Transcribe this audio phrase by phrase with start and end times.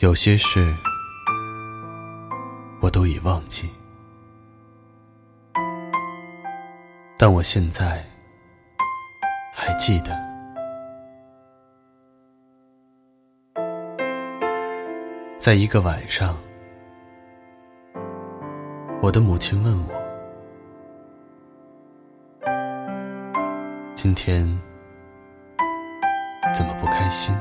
[0.00, 0.72] 有些事，
[2.80, 3.68] 我都已忘记，
[7.16, 8.06] 但我现在
[9.52, 10.16] 还记得，
[15.36, 16.38] 在一个晚上，
[19.02, 19.94] 我的母亲问我
[23.94, 24.46] ：“今天
[26.54, 27.36] 怎么不开心？”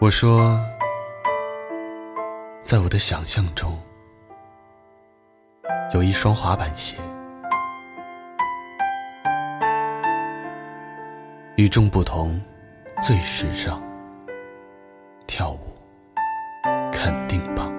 [0.00, 0.58] 我说，
[2.62, 3.78] 在我的想象中，
[5.92, 6.96] 有一双滑板鞋，
[11.56, 12.40] 与众不同，
[13.02, 13.78] 最时尚，
[15.26, 15.58] 跳舞
[16.90, 17.70] 肯定棒。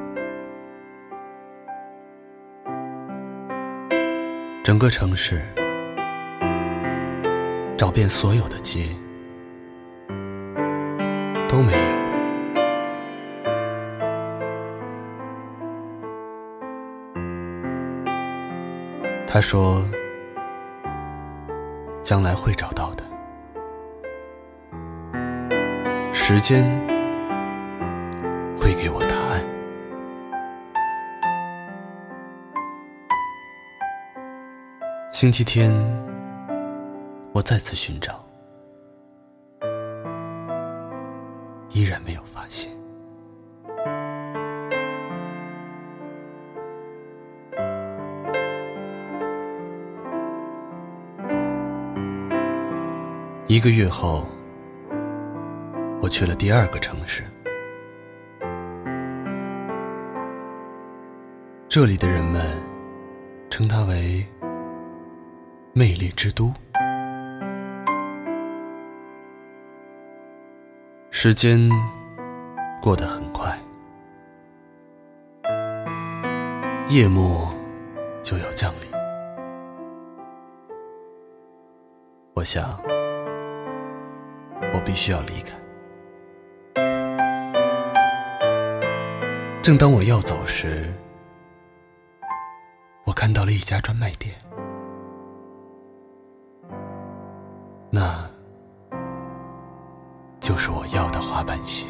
[4.64, 5.42] 整个城市，
[7.76, 8.96] 找遍所有的街，
[19.34, 19.82] 他说
[22.04, 23.04] ：“将来会找到的，
[26.12, 26.66] 时间
[28.58, 29.42] 会给我答案。”
[35.14, 35.72] 星期天，
[37.32, 38.22] 我再次寻找，
[41.70, 42.70] 依然没有发现。
[53.52, 54.26] 一个月后，
[56.02, 57.22] 我去了第二个城市。
[61.68, 62.42] 这里的人们
[63.50, 64.26] 称它为
[65.76, 66.50] “魅力之都”。
[71.12, 71.60] 时间
[72.82, 73.60] 过得很快，
[76.88, 77.50] 夜幕
[78.24, 78.90] 就要降临。
[82.34, 82.80] 我想。
[84.74, 85.52] 我必须要离开。
[89.62, 90.92] 正当我要走时，
[93.06, 94.34] 我看到了一家专卖店，
[97.92, 98.28] 那
[100.40, 101.86] 就是我要的滑板鞋。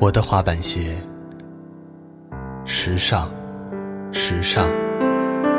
[0.00, 0.96] 我的滑板鞋，
[2.64, 3.28] 时尚，
[4.10, 4.66] 时尚，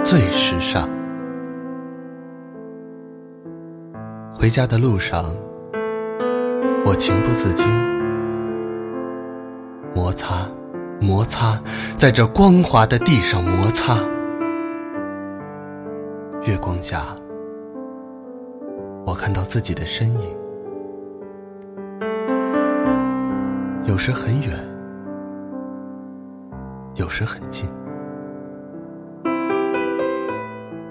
[0.03, 0.89] 最时尚。
[4.33, 5.25] 回家的路上，
[6.83, 7.67] 我情不自禁
[9.93, 10.49] 摩擦，
[10.99, 11.61] 摩擦，
[11.95, 13.99] 在这光滑的地上摩擦。
[16.41, 17.15] 月光下，
[19.05, 20.40] 我看到自己的身影。
[23.91, 24.57] 有时很远，
[26.95, 27.67] 有时很近，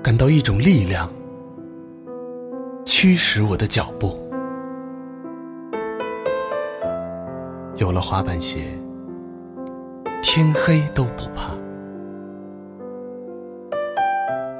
[0.02, 1.08] 感到一种力量
[2.84, 4.20] 驱使我的脚步。
[7.76, 8.66] 有了滑板鞋，
[10.22, 11.54] 天黑都不怕。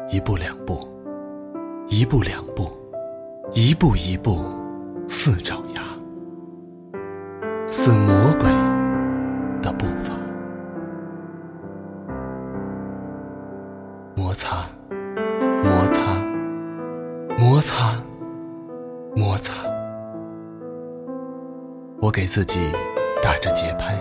[0.09, 0.81] 一步两步，
[1.89, 2.71] 一步两步，
[3.53, 4.39] 一步一步，
[5.11, 5.90] 似爪牙。
[7.83, 8.47] 似魔鬼
[9.63, 10.13] 的步伐，
[14.15, 14.67] 摩擦，
[15.65, 16.03] 摩擦，
[17.39, 17.97] 摩擦，
[19.17, 19.55] 摩擦。
[22.03, 22.71] 我给自己
[23.23, 23.99] 打着节拍，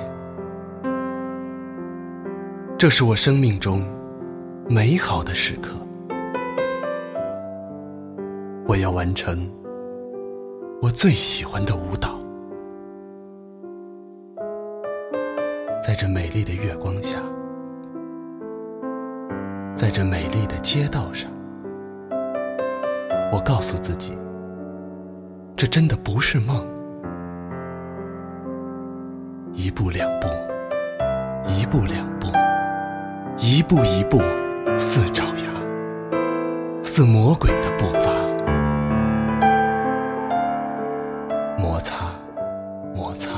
[2.78, 3.82] 这是我生命中
[4.68, 5.70] 美好的时刻。
[8.68, 9.50] 我要完成
[10.82, 12.19] 我最喜欢的舞蹈。
[16.02, 17.18] 这美丽的月光下，
[19.76, 21.30] 在这美丽的街道上，
[23.34, 24.18] 我告诉自己，
[25.58, 26.66] 这真的不是梦。
[29.52, 30.28] 一步两步，
[31.50, 32.28] 一步两步，
[33.38, 34.22] 一步一步，
[34.78, 38.14] 似爪牙，似魔鬼的步伐。
[41.58, 42.06] 摩擦，
[42.96, 43.32] 摩擦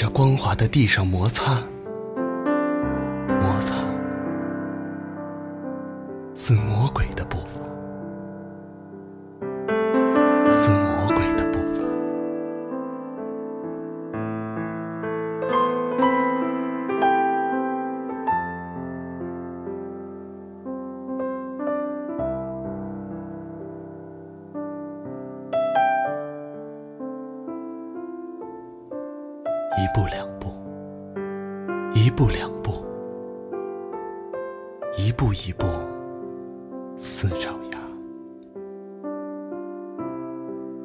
[0.00, 1.58] 在光滑的地上摩擦，
[3.38, 3.74] 摩擦，
[6.34, 6.99] 似魔鬼
[29.92, 30.52] 步两步
[31.94, 32.84] 一步两步
[34.96, 35.66] 一步一步
[36.96, 37.80] 似爪牙。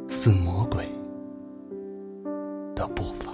[0.08, 0.86] 似魔鬼
[2.76, 3.25] 的步伐。